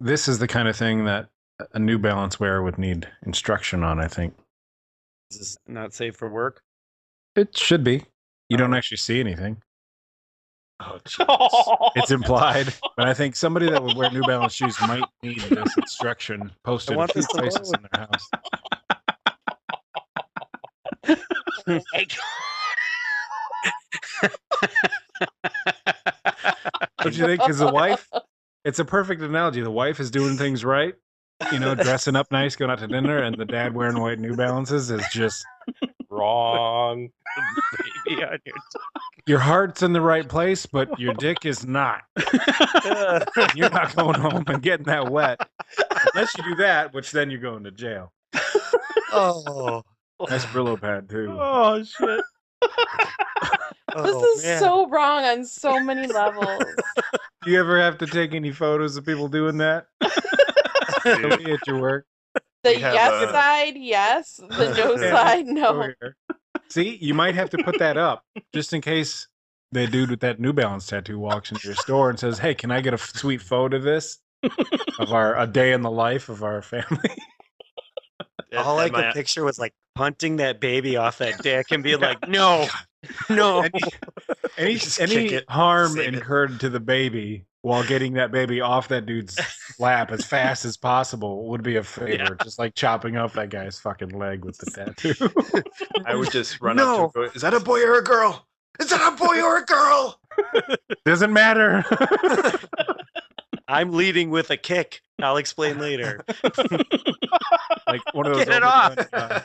[0.00, 1.28] this is the kind of thing that
[1.72, 4.00] a New Balance wearer would need instruction on.
[4.00, 4.34] I think
[5.30, 6.62] Is this not safe for work?
[7.36, 8.04] it should be.
[8.48, 8.76] You don't oh.
[8.76, 9.62] actually see anything.
[10.80, 11.90] Oh, jeez.
[11.96, 15.76] It's implied, but I think somebody that would wear New Balance shoes might need this
[15.76, 18.30] instruction posted a want few places in their house.
[21.66, 21.76] What
[27.02, 27.40] Don't you think?
[27.40, 28.08] Because the wife,
[28.64, 29.60] it's a perfect analogy.
[29.62, 30.94] The wife is doing things right,
[31.52, 34.36] you know, dressing up nice, going out to dinner, and the dad wearing white New
[34.36, 35.44] Balances is just
[36.10, 37.08] Wrong.
[38.06, 38.56] Baby on your
[39.26, 42.02] your heart's in the right place, but your dick is not.
[43.54, 45.38] You're not going home and getting that wet
[46.14, 48.12] unless you do that, which then you're going to jail.
[49.12, 49.82] Oh.
[50.28, 51.28] Nice Brillo pad too.
[51.38, 52.20] Oh shit.
[52.60, 52.70] This
[53.94, 54.60] Oh, is man.
[54.60, 56.62] so wrong on so many levels.
[57.44, 59.86] Do you ever have to take any photos of people doing that?
[61.04, 62.06] At your work.
[62.62, 64.40] The We have yes a- side, yes.
[64.50, 65.10] The no Yeah.
[65.16, 65.92] side, no.
[66.68, 68.24] See, you might have to put that up
[68.54, 69.26] just in case
[69.72, 72.70] the dude with that New Balance tattoo walks into your store and says, "Hey, can
[72.70, 74.18] I get a f- sweet photo of this
[74.98, 77.16] of our a day in the life of our family?"
[78.56, 82.00] All I Am could picture was like punting that baby off that dick and being
[82.00, 82.66] like, no,
[83.28, 83.60] no.
[83.60, 83.80] any
[84.60, 86.14] any, any harm save it.
[86.14, 89.38] incurred to the baby while getting that baby off that dude's
[89.78, 92.36] lap as fast as possible would be a favor.
[92.42, 95.62] Just like chopping off that guy's fucking leg with the tattoo.
[96.06, 97.06] I would just run No.
[97.06, 97.30] up to him.
[97.34, 98.46] Is that a boy or a girl?
[98.78, 100.18] Is that a boy or a girl?
[101.04, 101.84] Doesn't matter.
[103.68, 105.00] I'm leading with a kick.
[105.22, 106.20] I'll explain later.
[107.86, 108.96] like one of those Get it off.
[109.12, 109.40] uh,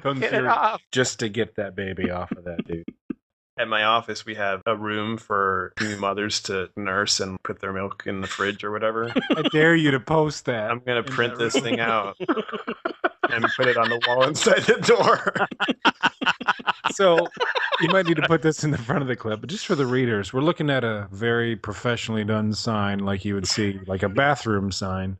[0.00, 0.82] kung Get it fu off.
[0.92, 2.84] just to get that baby off of that dude.
[3.58, 7.72] At my office, we have a room for new mothers to nurse and put their
[7.72, 9.10] milk in the fridge or whatever.
[9.34, 10.70] I dare you to post that.
[10.70, 11.64] I'm gonna print this room.
[11.64, 12.16] thing out
[13.30, 15.32] and put it on the wall inside the door.
[16.92, 17.26] so
[17.80, 19.74] you might need to put this in the front of the clip, but just for
[19.74, 24.02] the readers, we're looking at a very professionally done sign, like you would see, like
[24.02, 25.16] a bathroom sign.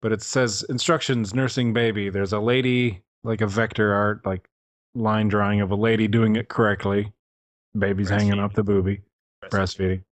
[0.00, 2.08] But it says instructions, nursing baby.
[2.08, 4.48] There's a lady, like a vector art, like
[4.94, 7.12] line drawing of a lady doing it correctly.
[7.78, 9.02] Baby's hanging up the booby,
[9.44, 10.02] breastfeeding.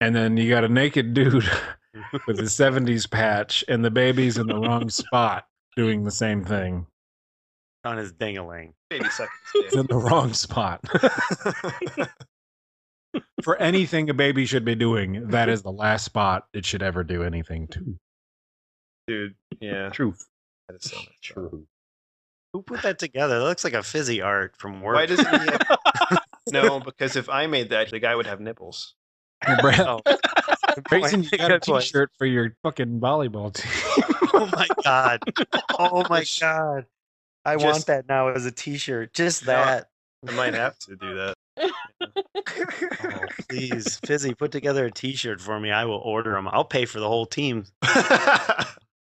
[0.00, 1.34] And then you got a naked dude
[2.26, 6.86] with a 70s patch, and the baby's in the wrong spot doing the same thing.
[7.84, 8.72] On his dingaling.
[8.90, 10.80] Baby sucking It's in the wrong spot.
[13.42, 17.04] For anything a baby should be doing, that is the last spot it should ever
[17.04, 17.98] do anything to.
[19.06, 19.90] Dude, yeah.
[19.90, 20.26] Truth.
[20.68, 21.66] That is so much True.
[22.54, 23.38] Who put that together?
[23.38, 24.94] That looks like a fizzy art from work.
[24.94, 26.23] Why doesn't he have...
[26.52, 28.94] No, because if I made that, the guy would have nipples.
[29.44, 30.00] Hey, Brad, Oh.
[30.84, 31.82] Grayson, you got a Good point.
[31.84, 33.70] t-shirt for your fucking volleyball team.
[34.34, 35.20] Oh my god.
[35.78, 36.86] Oh my god.
[37.44, 39.12] I just- want that now as a t-shirt.
[39.14, 39.52] Just No.
[39.52, 39.88] that.
[40.26, 41.34] I might have to do that.
[43.04, 45.70] Oh, please, Fizzy, put together a t-shirt for me.
[45.70, 46.48] I will order them.
[46.48, 47.66] I'll pay for the whole team.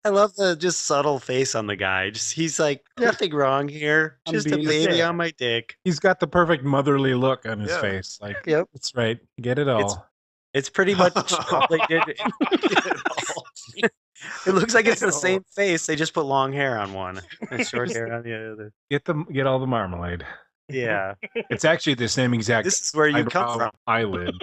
[0.03, 2.09] I love the just subtle face on the guy.
[2.09, 4.17] Just he's like, nothing wrong here.
[4.25, 5.75] I'm Just a baby sick." on my dick.
[5.83, 7.81] He's got the perfect motherly look on his Yeah.
[7.81, 8.17] face.
[8.21, 8.69] Like, Yep.
[8.73, 9.19] that's right.
[9.39, 10.07] Get it all.
[10.53, 11.13] It's pretty much
[11.51, 12.03] all they did.
[14.45, 15.85] It looks like it's the same face.
[15.85, 18.71] They just put long hair on one and short hair on the other.
[18.89, 19.25] Get them.
[19.31, 20.25] Get all the marmalade.
[20.69, 21.15] Yeah,
[21.49, 23.71] It's actually the same exact this is where you come from.
[23.87, 24.33] eyelid.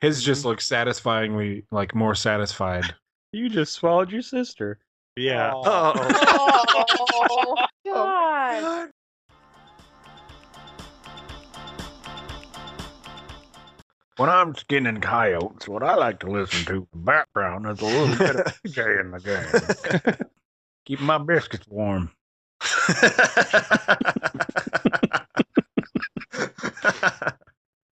[0.00, 0.48] His just mm-hmm.
[0.48, 2.94] looks satisfyingly like more satisfied.
[3.32, 4.78] You just swallowed your sister.
[5.16, 5.52] Yeah.
[5.54, 5.92] Oh.
[6.32, 6.64] Oh,
[7.30, 8.90] oh God.
[14.16, 17.84] When I'm skinning coyotes, what I like to listen to in the background is a
[17.84, 20.28] little bit of PJ in the game.
[20.86, 22.10] Keep my biscuits warm.